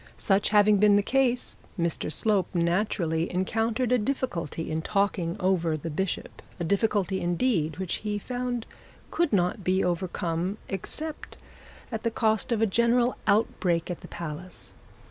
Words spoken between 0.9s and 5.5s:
the case, Mr Slope, naturally encountered a difficulty in talking